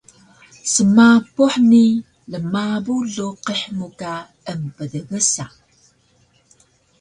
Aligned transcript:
Smapuh 0.73 1.55
ni 1.69 1.85
lmabu 2.31 2.95
luqih 3.15 3.61
mu 3.77 3.87
ka 3.99 4.13
emptgsa 4.51 5.45